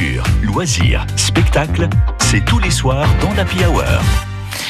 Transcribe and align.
Culture, 0.00 0.24
loisirs, 0.42 1.06
spectacles, 1.16 1.86
c'est 2.20 2.42
tous 2.42 2.58
les 2.58 2.70
soirs 2.70 3.06
dans 3.20 3.34
l'Happy 3.34 3.58
Hour. 3.66 3.84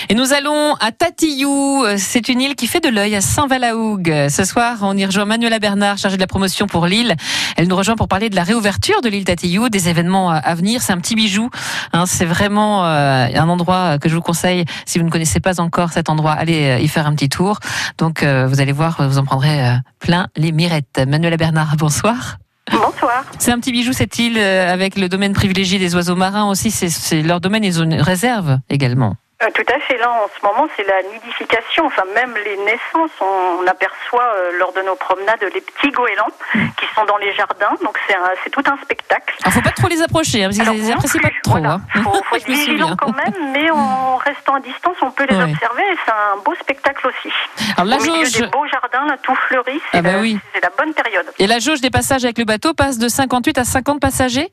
Et 0.08 0.14
nous 0.14 0.32
allons 0.32 0.74
à 0.80 0.90
Tatillou. 0.90 1.84
C'est 1.98 2.28
une 2.28 2.40
île 2.40 2.56
qui 2.56 2.66
fait 2.66 2.80
de 2.80 2.88
l'œil 2.88 3.14
à 3.14 3.20
Saint-Valahougue. 3.20 4.26
Ce 4.28 4.44
soir, 4.44 4.78
on 4.82 4.96
y 4.96 5.06
rejoint 5.06 5.26
Manuela 5.26 5.60
Bernard, 5.60 5.98
chargée 5.98 6.16
de 6.16 6.20
la 6.20 6.26
promotion 6.26 6.66
pour 6.66 6.86
l'île. 6.86 7.14
Elle 7.56 7.68
nous 7.68 7.76
rejoint 7.76 7.94
pour 7.94 8.08
parler 8.08 8.28
de 8.28 8.34
la 8.34 8.42
réouverture 8.42 9.02
de 9.02 9.08
l'île 9.08 9.24
Tatillou, 9.24 9.68
des 9.68 9.88
événements 9.88 10.30
à 10.30 10.54
venir. 10.56 10.82
C'est 10.82 10.92
un 10.92 10.98
petit 10.98 11.14
bijou. 11.14 11.48
Hein. 11.92 12.06
c'est 12.06 12.26
vraiment 12.26 12.84
euh, 12.84 13.28
un 13.32 13.48
endroit 13.48 14.00
que 14.00 14.08
je 14.08 14.16
vous 14.16 14.22
conseille. 14.22 14.64
Si 14.84 14.98
vous 14.98 15.04
ne 15.04 15.10
connaissez 15.10 15.38
pas 15.38 15.60
encore 15.60 15.92
cet 15.92 16.08
endroit, 16.08 16.32
allez 16.32 16.70
euh, 16.70 16.78
y 16.80 16.88
faire 16.88 17.06
un 17.06 17.14
petit 17.14 17.28
tour. 17.28 17.60
Donc, 17.98 18.24
euh, 18.24 18.48
vous 18.48 18.60
allez 18.60 18.72
voir, 18.72 18.96
vous 19.08 19.18
en 19.18 19.24
prendrez 19.24 19.76
plein 20.00 20.26
les 20.36 20.50
mirettes. 20.50 21.00
Manuela 21.06 21.36
Bernard, 21.36 21.76
bonsoir. 21.76 22.38
Bonsoir. 22.72 23.24
C'est 23.38 23.52
un 23.52 23.58
petit 23.58 23.72
bijou 23.72 23.92
cette 23.92 24.18
île 24.18 24.38
avec 24.38 24.96
le 24.96 25.08
domaine 25.08 25.32
privilégié 25.32 25.78
des 25.78 25.94
oiseaux 25.94 26.16
marins 26.16 26.48
aussi. 26.48 26.70
C'est 26.70 27.22
leur 27.22 27.40
domaine, 27.40 27.64
ont 27.80 27.84
une 27.84 28.00
réserve 28.00 28.58
également. 28.68 29.16
Euh, 29.42 29.46
tout 29.54 29.64
à 29.72 29.80
fait. 29.80 29.96
Là, 29.96 30.10
en 30.10 30.28
ce 30.28 30.44
moment, 30.44 30.68
c'est 30.76 30.84
la 30.84 31.02
nidification. 31.14 31.86
Enfin, 31.86 32.02
même 32.14 32.34
les 32.44 32.56
naissances, 32.58 33.10
on, 33.20 33.66
aperçoit 33.66 34.34
euh, 34.34 34.58
lors 34.58 34.72
de 34.72 34.82
nos 34.82 34.96
promenades 34.96 35.40
les 35.54 35.60
petits 35.60 35.90
goélands 35.90 36.30
qui 36.52 36.86
sont 36.94 37.04
dans 37.04 37.16
les 37.16 37.32
jardins. 37.34 37.74
Donc, 37.82 37.98
c'est 38.42 38.50
tout 38.50 38.62
un 38.66 38.76
spectacle. 38.82 39.34
Il 39.44 39.48
ne 39.48 39.52
faut 39.52 39.62
pas 39.62 39.70
trop 39.70 39.88
les 39.88 40.02
approcher, 40.02 40.44
hein, 40.44 40.48
parce 40.48 40.68
qu'ils 40.68 40.82
les 40.82 40.90
apprécient 40.90 41.20
pas 41.20 41.28
trop. 41.42 41.52
Voilà. 41.52 41.80
Il 41.94 42.00
hein. 42.00 42.04
faut, 42.04 42.36
être 42.36 42.46
vigilant 42.46 42.96
quand 42.96 43.14
même, 43.14 43.52
mais 43.52 43.70
en 43.70 44.16
restant 44.16 44.54
à 44.56 44.60
distance, 44.60 44.96
on 45.02 45.10
peut 45.10 45.26
les 45.28 45.36
observer 45.36 45.82
et 45.82 45.96
c'est 46.04 46.12
un 46.12 46.36
beau 46.44 46.54
spectacle 46.56 47.06
aussi. 47.06 47.32
Alors, 47.76 47.86
la 47.86 47.96
Au 47.96 48.00
jauge... 48.00 48.32
des 48.32 48.46
beaux 48.48 48.66
jardins, 48.66 49.06
là, 49.06 49.16
tout 49.22 49.34
fleuri, 49.34 49.80
c'est 49.90 49.98
ah 49.98 50.02
bah 50.02 50.18
oui. 50.20 50.38
la 50.60 50.70
bonne 50.76 50.92
période. 50.94 51.26
Et 51.38 51.46
la 51.46 51.58
jauge 51.58 51.80
des 51.80 51.90
passages 51.90 52.24
avec 52.24 52.38
le 52.38 52.44
bateau 52.44 52.74
passe 52.74 52.98
de 52.98 53.08
58 53.08 53.58
à 53.58 53.64
50 53.64 54.00
passagers? 54.00 54.52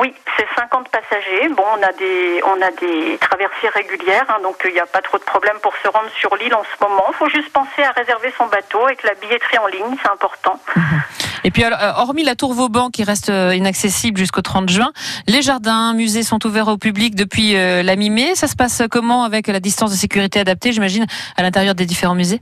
Oui, 0.00 0.12
c'est 0.36 0.46
50 0.56 0.88
passagers. 0.88 1.48
Bon, 1.56 1.62
on 1.78 1.82
a 1.82 1.92
des, 1.92 2.40
on 2.44 2.60
a 2.60 2.70
des 2.72 3.18
traversées 3.18 3.68
régulières, 3.72 4.26
hein, 4.28 4.42
donc 4.42 4.56
il 4.64 4.72
n'y 4.72 4.80
a 4.80 4.86
pas 4.86 5.00
trop 5.00 5.16
de 5.16 5.22
problème 5.22 5.56
pour 5.62 5.72
se 5.80 5.88
rendre 5.88 6.10
sur 6.18 6.34
l'île 6.34 6.54
en 6.54 6.64
ce 6.64 6.84
moment. 6.84 7.04
Il 7.08 7.14
faut 7.14 7.28
juste 7.28 7.52
penser 7.52 7.84
à 7.84 7.92
réserver 7.92 8.32
son 8.36 8.46
bateau 8.46 8.84
avec 8.84 9.04
la 9.04 9.14
billetterie 9.14 9.58
en 9.58 9.68
ligne, 9.68 9.96
c'est 10.02 10.10
important. 10.10 10.60
Et 11.44 11.52
puis, 11.52 11.62
euh, 11.62 11.70
hormis 11.96 12.24
la 12.24 12.34
tour 12.34 12.52
Vauban 12.52 12.90
qui 12.90 13.04
reste 13.04 13.30
euh, 13.30 13.54
inaccessible 13.54 14.18
jusqu'au 14.18 14.42
30 14.42 14.68
juin, 14.68 14.90
les 15.28 15.42
jardins, 15.42 15.94
musées 15.94 16.24
sont 16.24 16.44
ouverts 16.44 16.66
au 16.66 16.76
public 16.76 17.14
depuis 17.14 17.54
euh, 17.54 17.84
la 17.84 17.94
mi-mai. 17.94 18.34
Ça 18.34 18.48
se 18.48 18.56
passe 18.56 18.82
comment 18.90 19.22
avec 19.22 19.46
la 19.46 19.60
distance 19.60 19.92
de 19.92 19.96
sécurité 19.96 20.40
adaptée, 20.40 20.72
j'imagine, 20.72 21.06
à 21.36 21.42
l'intérieur 21.42 21.76
des 21.76 21.86
différents 21.86 22.16
musées? 22.16 22.40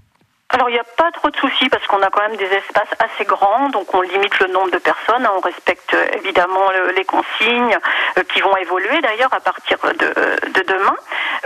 Alors 0.54 0.68
il 0.68 0.74
n'y 0.74 0.78
a 0.78 0.84
pas 0.84 1.10
trop 1.10 1.30
de 1.30 1.36
soucis 1.36 1.68
parce 1.68 1.84
qu'on 1.88 2.00
a 2.00 2.10
quand 2.10 2.20
même 2.20 2.36
des 2.36 2.46
espaces 2.46 2.94
assez 3.00 3.24
grands, 3.24 3.70
donc 3.70 3.92
on 3.92 4.02
limite 4.02 4.38
le 4.38 4.46
nombre 4.46 4.70
de 4.70 4.78
personnes, 4.78 5.28
on 5.36 5.40
respecte 5.40 5.94
euh, 5.94 6.06
évidemment 6.14 6.70
les 6.94 7.04
consignes 7.04 7.76
euh, 8.16 8.22
qui 8.32 8.40
vont 8.40 8.56
évoluer 8.56 9.00
d'ailleurs 9.00 9.34
à 9.34 9.40
partir 9.40 9.78
de, 9.82 10.62
demain. 10.62 10.94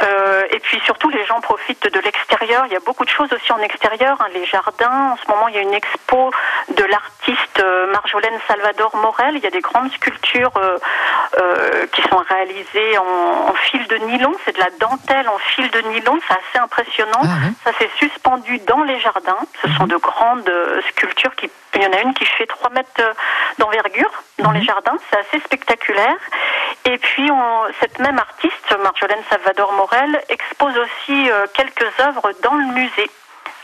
Euh, 0.02 0.42
et 0.50 0.58
puis 0.58 0.78
surtout 0.80 1.08
les 1.08 1.24
gens 1.24 1.40
profitent 1.40 1.90
de 1.90 2.00
l'extérieur, 2.00 2.66
il 2.66 2.72
y 2.72 2.76
a 2.76 2.80
beaucoup 2.80 3.06
de 3.06 3.10
choses 3.10 3.32
aussi 3.32 3.50
en 3.50 3.58
extérieur, 3.60 4.18
hein. 4.20 4.26
les 4.34 4.44
jardins, 4.44 5.12
en 5.12 5.16
ce 5.16 5.26
moment 5.30 5.48
il 5.48 5.54
y 5.54 5.58
a 5.58 5.62
une 5.62 5.74
expo 5.74 6.30
de 6.68 6.84
l'artiste 6.84 7.64
Marjolaine 7.92 8.38
Salvador 8.46 8.94
Morel, 8.96 9.36
il 9.36 9.42
y 9.42 9.46
a 9.46 9.50
des 9.50 9.60
grandes 9.60 9.90
sculptures 9.92 10.52
qui 11.92 12.02
sont 12.02 12.22
réalisées 12.28 12.98
en, 12.98 13.54
fil 13.54 13.86
de 13.88 13.96
nylon, 13.96 14.32
c'est 14.44 14.54
de 14.54 14.60
la 14.60 14.70
dentelle 14.78 15.28
en 15.28 15.38
fil 15.38 15.68
de 15.70 15.80
nylon, 15.80 16.18
c'est 16.28 16.34
assez 16.34 16.62
impressionnant, 16.62 17.22
ah 17.24 17.48
ça 17.64 17.72
s'est 17.78 17.90
suspendu 17.98 18.58
dans 18.60 18.82
les 18.82 18.97
jardins. 19.00 19.38
Ce 19.62 19.68
sont 19.74 19.86
de 19.86 19.96
grandes 19.96 20.48
euh, 20.48 20.80
sculptures. 20.90 21.34
Qui, 21.36 21.50
il 21.74 21.82
y 21.82 21.86
en 21.86 21.92
a 21.92 22.00
une 22.00 22.14
qui 22.14 22.24
fait 22.24 22.46
3 22.46 22.70
mètres 22.70 22.90
euh, 23.00 23.12
d'envergure 23.58 24.10
dans 24.38 24.50
les 24.50 24.60
mhm. 24.60 24.66
jardins. 24.66 24.96
C'est 25.10 25.18
assez 25.18 25.40
spectaculaire. 25.44 26.16
Et 26.84 26.98
puis, 26.98 27.30
cette 27.80 27.98
même 27.98 28.18
artiste, 28.18 28.76
Marjolaine 28.82 29.22
Salvador 29.28 29.72
Morel, 29.72 30.22
expose 30.28 30.76
aussi 30.78 31.30
euh, 31.30 31.46
quelques 31.54 31.92
œuvres 32.00 32.32
dans 32.42 32.54
le 32.54 32.64
musée 32.66 33.10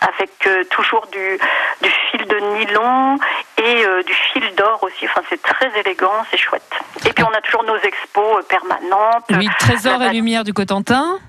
avec 0.01 0.69
toujours 0.69 1.07
du, 1.07 1.39
du, 1.81 1.89
fil 2.11 2.27
de 2.27 2.37
nylon 2.59 3.19
et 3.57 3.87
du 4.05 4.13
fil 4.13 4.55
d'or 4.55 4.83
aussi. 4.83 5.07
Enfin, 5.07 5.23
c'est 5.31 5.41
très 5.41 5.71
élégant, 5.81 6.13
c'est 6.31 6.37
chouette. 6.37 6.71
Et 7.07 7.13
puis, 7.15 7.25
on 7.25 7.33
a 7.33 7.41
toujours 7.41 7.65
nos 7.65 7.79
expos 7.79 8.45
permanentes. 8.47 9.25
Oui, 9.31 9.49
Trésor 9.61 10.03
et 10.03 10.11
Lumière 10.11 10.45
du 10.45 10.53
Cotentin. 10.53 11.21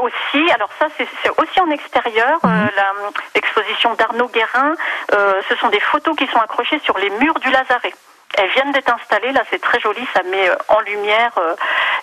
Aussi, 0.00 0.50
alors 0.52 0.70
ça 0.78 0.86
c'est 0.96 1.30
aussi 1.38 1.60
en 1.60 1.70
extérieur, 1.70 2.38
mhm. 2.42 2.50
euh, 2.50 3.10
l'exposition 3.34 3.92
d'Arnaud 3.94 4.28
Guérin, 4.28 4.74
euh, 5.12 5.42
ce 5.48 5.56
sont 5.56 5.68
des 5.68 5.80
photos 5.80 6.16
qui 6.16 6.26
sont 6.28 6.38
accrochées 6.38 6.78
sur 6.78 6.96
les 6.96 7.10
murs 7.10 7.38
du 7.40 7.50
Lazaret. 7.50 7.94
Elles 8.38 8.50
viennent 8.50 8.72
d'être 8.72 8.92
installées, 8.92 9.32
là 9.32 9.42
c'est 9.50 9.60
très 9.60 9.78
joli, 9.80 10.00
ça 10.14 10.22
met 10.22 10.48
euh, 10.48 10.54
en 10.68 10.80
lumière 10.80 11.32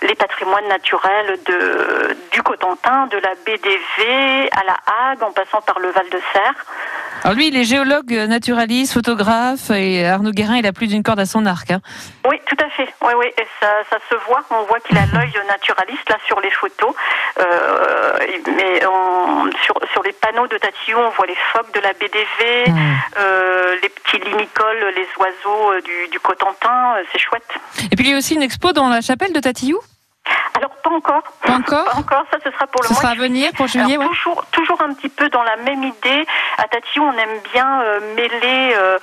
les 0.01 0.13
patrimoines 0.15 0.67
naturels 0.67 1.39
de, 1.45 2.15
du 2.31 2.43
Cotentin, 2.43 3.07
de 3.07 3.17
la 3.17 3.33
BDV 3.45 4.49
à 4.51 4.63
la 4.65 4.77
Hague, 4.85 5.23
en 5.23 5.31
passant 5.31 5.61
par 5.61 5.79
le 5.79 5.89
Val 5.89 6.09
de 6.09 6.19
Serre. 6.31 6.65
Alors 7.23 7.37
lui, 7.37 7.47
il 7.47 7.55
est 7.55 7.63
géologue, 7.63 8.11
naturaliste, 8.11 8.93
photographe, 8.93 9.69
et 9.69 10.05
Arnaud 10.05 10.31
Guérin, 10.31 10.57
il 10.57 10.65
a 10.65 10.73
plus 10.73 10.87
d'une 10.87 11.03
corde 11.03 11.21
à 11.21 11.25
son 11.25 11.45
arc. 11.45 11.71
Hein. 11.71 11.79
Oui, 12.27 12.35
tout 12.45 12.57
à 12.59 12.69
fait. 12.69 12.93
Oui, 13.01 13.13
oui, 13.17 13.27
et 13.37 13.47
ça, 13.61 13.67
ça 13.89 13.97
se 14.09 14.15
voit. 14.27 14.43
On 14.49 14.63
voit 14.63 14.81
qu'il 14.81 14.97
a 14.97 15.05
l'œil 15.13 15.31
naturaliste 15.47 16.09
là 16.09 16.17
sur 16.27 16.41
les 16.41 16.51
photos. 16.51 16.93
Euh, 17.39 18.17
mais 18.57 18.81
sur, 19.63 19.79
sur 19.93 20.03
les 20.03 20.11
panneaux 20.11 20.47
de 20.47 20.57
Tatillon, 20.57 20.99
on 20.99 21.09
voit 21.11 21.25
les 21.25 21.37
phoques 21.53 21.73
de 21.73 21.79
la 21.79 21.93
BDV, 21.93 22.71
mmh. 22.71 22.95
euh, 23.19 23.75
les 23.81 23.89
petits 23.89 24.19
limicoles, 24.19 24.93
les 24.93 25.07
oiseaux 25.17 25.71
euh, 25.71 25.81
du, 25.81 26.09
du 26.11 26.19
Cotentin. 26.19 26.95
C'est 27.13 27.19
chouette. 27.19 27.47
Et 27.89 27.95
puis 27.95 28.05
il 28.05 28.11
y 28.11 28.13
a 28.13 28.17
aussi 28.17 28.35
une 28.35 28.43
expo 28.43 28.73
dans 28.73 28.89
la 28.89 28.99
chapelle 28.99 29.31
de 29.31 29.39
Tatillou 29.39 29.79
pas 30.83 30.89
encore. 30.89 31.23
Pas 31.41 31.53
encore. 31.53 31.85
Pas 31.85 31.97
encore. 31.97 32.25
Ça, 32.29 32.37
ce 32.43 32.51
sera 32.51 32.67
pour 32.67 32.83
le 32.83 32.89
ce 32.89 32.93
sera 32.93 33.09
à 33.09 33.15
venir 33.15 33.51
pour 33.53 33.67
juillet. 33.67 33.97
toujours, 33.97 34.45
toujours 34.51 34.81
un 34.81 34.93
petit 34.93 35.09
peu 35.09 35.29
dans 35.29 35.43
la 35.43 35.55
même 35.57 35.83
idée. 35.83 36.25
À 36.57 36.67
Tatillon, 36.67 37.05
on 37.07 37.17
aime 37.17 37.39
bien 37.53 37.81
euh, 37.81 38.15
mêler 38.15 38.75
euh, 38.75 38.99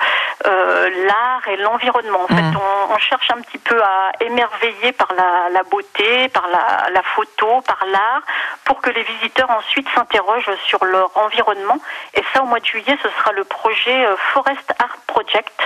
euh, 0.46 0.91
l'art 1.06 1.48
et 1.48 1.56
l'environnement. 1.56 2.20
En 2.24 2.28
fait, 2.28 2.42
mm. 2.42 2.58
on, 2.91 2.98
cherche 2.98 3.30
un 3.30 3.41
petit 3.41 3.58
peu 3.58 3.80
à 3.82 4.12
émerveiller 4.20 4.92
par 4.92 5.08
la, 5.16 5.62
beauté, 5.70 6.28
par 6.28 6.46
la, 6.48 6.91
la 6.91 7.02
photo, 7.02 7.62
par 7.62 7.84
l'art, 7.86 8.22
pour 8.64 8.82
que 8.82 8.91
les 8.91 9.02
visiteurs 9.02 9.50
ensuite 9.50 9.88
s'interrogent 9.94 10.54
sur 10.66 10.84
leur 10.84 11.10
environnement. 11.16 11.78
Et 12.14 12.22
ça, 12.34 12.42
au 12.42 12.47
mois 12.47 12.60
de 12.60 12.66
juillet, 12.66 12.98
ce 13.02 13.08
sera 13.08 13.32
le 13.32 13.44
projet 13.44 14.06
Forest 14.34 14.74
Art 14.78 14.98
Project 15.06 15.58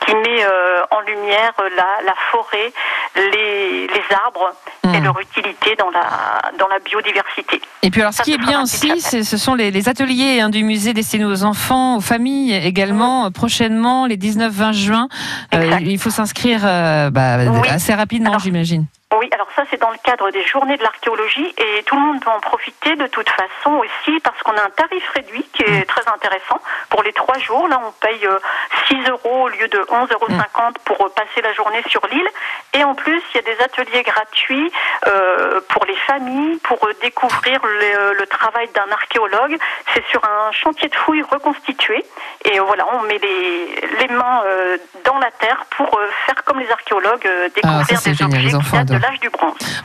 qui 0.00 0.14
met 0.14 0.46
en 0.90 1.00
lumière 1.00 1.52
la, 1.58 2.02
la 2.04 2.14
forêt, 2.30 2.72
les, 3.16 3.88
les 3.88 4.04
arbres 4.24 4.52
et 4.94 5.00
hmm. 5.00 5.04
leur 5.04 5.20
utilité 5.20 5.74
dans 5.78 5.90
la, 5.90 6.50
dans 6.58 6.68
la 6.68 6.78
biodiversité. 6.78 7.60
Et 7.82 7.90
puis 7.90 8.00
alors 8.00 8.12
ce 8.12 8.22
qui 8.22 8.32
est 8.32 8.38
bien 8.38 8.62
aussi, 8.62 9.00
ce 9.00 9.36
sont 9.36 9.54
les, 9.54 9.88
ateliers 9.88 10.40
hein, 10.40 10.48
du 10.48 10.64
musée 10.64 10.92
destinés 10.92 11.24
aux 11.24 11.44
enfants, 11.44 11.96
aux 11.96 12.00
familles 12.00 12.54
également, 12.54 13.30
prochainement, 13.30 14.06
les 14.06 14.16
19-20 14.16 14.72
juin. 14.72 15.08
Euh, 15.54 15.78
il 15.80 15.98
faut 15.98 16.10
s'inscrire 16.10 16.60
euh, 16.64 17.10
bah, 17.10 17.38
assez 17.68 17.94
rapidement, 17.94 18.38
j'imagine. 18.38 18.86
Oui, 19.14 19.30
alors 19.32 19.46
ça 19.54 19.62
c'est 19.70 19.80
dans 19.80 19.90
le 19.90 19.98
cadre 20.02 20.32
des 20.32 20.42
journées 20.42 20.76
de 20.76 20.82
l'archéologie 20.82 21.54
et 21.58 21.84
tout 21.84 21.94
le 21.94 22.00
monde 22.00 22.20
peut 22.20 22.30
en 22.30 22.40
profiter 22.40 22.96
de 22.96 23.06
toute 23.06 23.28
façon 23.30 23.76
aussi 23.76 24.18
parce 24.20 24.42
qu'on 24.42 24.56
a 24.56 24.62
un 24.64 24.70
tarif 24.70 25.08
réduit 25.14 25.44
qui 25.52 25.62
est 25.62 25.82
mm. 25.82 25.84
très 25.84 26.08
intéressant. 26.12 26.58
Pour 26.90 27.04
les 27.04 27.12
trois 27.12 27.38
jours, 27.38 27.68
là 27.68 27.80
on 27.86 27.92
paye 28.04 28.26
6 28.88 28.94
euh, 28.96 29.10
euros 29.12 29.44
au 29.44 29.48
lieu 29.48 29.68
de 29.68 29.78
11,50 29.78 30.12
euros 30.12 30.26
mm. 30.28 30.72
pour 30.84 31.06
euh, 31.06 31.08
passer 31.10 31.40
la 31.40 31.52
journée 31.52 31.82
sur 31.88 32.04
l'île. 32.08 32.28
Et 32.74 32.82
en 32.82 32.96
plus, 32.96 33.22
il 33.32 33.36
y 33.36 33.38
a 33.38 33.42
des 33.42 33.62
ateliers 33.62 34.02
gratuits 34.02 34.72
euh, 35.06 35.60
pour 35.68 35.84
les 35.84 35.96
familles, 36.08 36.58
pour 36.64 36.78
découvrir 37.00 37.60
le, 37.64 38.26
travail 38.26 38.68
d'un 38.74 38.90
archéologue. 38.90 39.56
C'est 39.94 40.04
sur 40.08 40.22
un 40.24 40.50
chantier 40.50 40.88
de 40.88 40.94
fouilles 40.96 41.22
reconstitué. 41.22 42.04
Et 42.44 42.58
voilà, 42.58 42.84
on 42.92 43.02
met 43.02 43.18
les, 43.18 43.80
les 44.00 44.08
mains 44.08 44.42
dans 45.04 45.18
la 45.18 45.30
terre 45.30 45.64
pour 45.70 45.88
faire 46.26 46.42
comme 46.44 46.58
les 46.58 46.70
archéologues, 46.70 47.26
ah, 47.62 47.82
découvrir 47.84 48.02
des 48.02 48.54
objets 48.54 48.84
datent 48.84 48.95
de. 48.98 49.26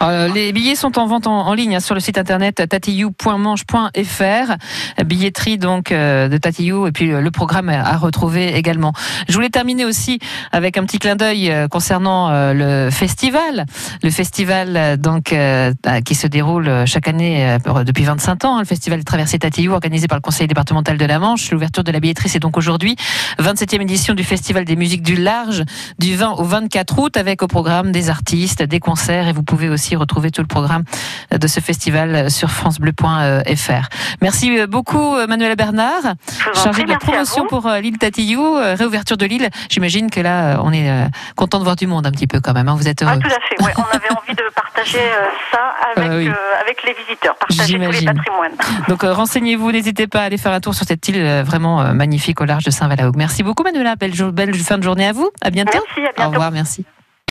Euh, 0.01 0.27
les 0.27 0.51
billets 0.51 0.75
sont 0.75 0.97
en 0.97 1.05
vente 1.05 1.27
en, 1.27 1.53
ligne 1.53 1.75
hein, 1.75 1.79
sur 1.79 1.93
le 1.93 2.01
site 2.01 2.17
internet 2.17 2.67
tatillou.manche.fr. 2.67 5.03
Billetterie 5.05 5.57
donc 5.57 5.91
euh, 5.91 6.27
de 6.27 6.37
Tatillou 6.37 6.87
et 6.87 6.91
puis 6.91 7.07
le 7.07 7.31
programme 7.31 7.69
à 7.69 7.97
retrouver 7.97 8.55
également. 8.55 8.93
Je 9.27 9.33
voulais 9.33 9.49
terminer 9.49 9.85
aussi 9.85 10.19
avec 10.51 10.77
un 10.77 10.85
petit 10.85 10.99
clin 10.99 11.15
d'œil 11.15 11.51
euh, 11.51 11.67
concernant 11.67 12.31
le 12.53 12.89
festival, 12.91 13.65
le 14.03 14.09
festival 14.09 14.97
donc 14.97 15.35
qui 16.05 16.15
se 16.15 16.27
déroule 16.27 16.85
chaque 16.85 17.07
année 17.07 17.57
depuis 17.85 18.03
25 18.03 18.45
ans, 18.45 18.55
hein, 18.55 18.59
le 18.59 18.65
festival 18.65 19.03
Traversée 19.03 19.39
Tatillou 19.39 19.73
organisé 19.73 20.07
par 20.07 20.17
le 20.17 20.21
Conseil 20.21 20.47
départemental 20.47 20.97
de 20.97 21.05
la 21.05 21.19
Manche. 21.19 21.51
L'ouverture 21.51 21.83
de 21.83 21.91
la 21.91 21.99
billetterie 21.99 22.29
c'est 22.29 22.39
donc 22.39 22.57
aujourd'hui, 22.57 22.95
27e 23.39 23.81
édition 23.81 24.13
du 24.13 24.23
Festival 24.23 24.65
des 24.65 24.75
musiques 24.75 25.03
du 25.03 25.15
large 25.15 25.63
du 25.99 26.15
20 26.15 26.35
au 26.37 26.43
24 26.43 26.99
août 26.99 27.17
avec 27.17 27.41
au 27.41 27.47
programme 27.47 27.91
des 27.91 28.09
artistes, 28.09 28.63
des 28.63 28.79
concerts 28.79 29.00
et 29.09 29.33
vous 29.33 29.43
pouvez 29.43 29.69
aussi 29.69 29.95
retrouver 29.95 30.31
tout 30.31 30.41
le 30.41 30.47
programme 30.47 30.83
de 31.31 31.47
ce 31.47 31.59
festival 31.59 32.29
sur 32.29 32.49
francebleu.fr. 32.49 33.89
Merci 34.21 34.65
beaucoup 34.67 35.15
Manuela 35.27 35.55
Bernard, 35.55 36.15
chargée 36.53 36.83
de 36.83 36.89
la 36.89 36.97
promotion 36.97 37.45
pour 37.47 37.69
l'île 37.81 37.97
Tatillou, 37.97 38.55
réouverture 38.55 39.17
de 39.17 39.25
l'île. 39.25 39.49
J'imagine 39.69 40.09
que 40.09 40.19
là 40.19 40.59
on 40.63 40.71
est 40.71 40.89
content 41.35 41.59
de 41.59 41.63
voir 41.63 41.75
du 41.75 41.87
monde 41.87 42.05
un 42.05 42.11
petit 42.11 42.27
peu 42.27 42.39
quand 42.39 42.53
même. 42.53 42.67
Hein. 42.67 42.75
Vous 42.75 42.87
êtes 42.87 43.01
heureux. 43.03 43.13
Ah, 43.15 43.17
tout 43.17 43.27
à 43.27 43.39
fait. 43.47 43.63
Ouais, 43.63 43.73
on 43.77 43.95
avait 43.95 44.11
envie 44.11 44.35
de 44.35 44.43
partager 44.55 44.99
euh, 44.99 45.29
ça 45.51 45.75
avec, 45.95 46.27
euh, 46.27 46.33
avec 46.61 46.83
les 46.83 46.93
visiteurs, 46.93 47.35
partager 47.35 47.79
tous 47.79 47.91
les 47.91 48.05
patrimoines. 48.05 48.55
Donc 48.87 49.03
euh, 49.03 49.13
renseignez-vous, 49.13 49.71
n'hésitez 49.71 50.07
pas 50.07 50.21
à 50.21 50.23
aller 50.23 50.37
faire 50.37 50.53
un 50.53 50.59
tour 50.59 50.73
sur 50.73 50.85
cette 50.85 51.07
île 51.07 51.41
vraiment 51.45 51.93
magnifique 51.93 52.41
au 52.41 52.45
large 52.45 52.63
de 52.63 52.71
Saint-Valahoug. 52.71 53.15
Merci 53.15 53.43
beaucoup 53.43 53.63
Manuela, 53.63 53.95
belle, 53.95 54.13
belle 54.31 54.53
fin 54.55 54.77
de 54.77 54.83
journée 54.83 55.07
à 55.07 55.13
vous. 55.13 55.29
À 55.41 55.49
bientôt. 55.49 55.79
Merci, 55.85 55.99
à 55.99 56.13
bientôt. 56.13 56.23
Au 56.23 56.29
revoir, 56.31 56.51
merci. 56.51 56.85